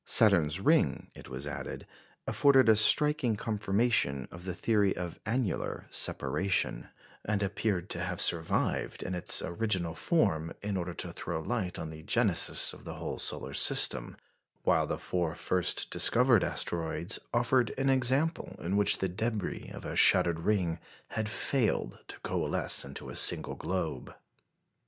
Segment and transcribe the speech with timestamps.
[0.03, 1.85] Saturn's ring, it was added,
[2.25, 6.89] afforded a striking confirmation of the theory of annular separation,
[7.23, 11.91] and appeared to have survived in its original form in order to throw light on
[11.91, 14.17] the genesis of the whole solar system;
[14.63, 19.95] while the four first discovered asteroids offered an example in which the débris of a
[19.95, 20.79] shattered ring
[21.09, 24.15] had failed to coalesce into a single globe.